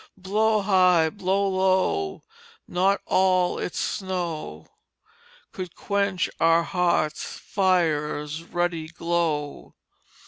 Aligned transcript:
Blow 0.17 0.61
high, 0.63 1.11
blow 1.11 1.47
low, 1.47 2.23
not 2.67 3.01
all 3.05 3.59
its 3.59 3.79
snow 3.79 4.65
Could 5.51 5.75
quench 5.75 6.27
our 6.39 6.63
hearth 6.63 7.13
fire's 7.19 8.41
ruddy 8.43 8.87
glow." 8.87 9.75